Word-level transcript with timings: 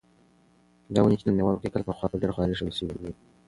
دا 0.93 0.99
ونې 1.01 1.15
چې 1.19 1.25
نن 1.25 1.35
مېوه 1.37 1.49
ورکوي، 1.51 1.69
کلونه 1.71 1.87
پخوا 1.89 2.07
په 2.09 2.19
ډېره 2.21 2.33
خواري 2.35 2.51
ایښودل 2.53 2.75
شوې 2.79 2.93
وې. 3.01 3.11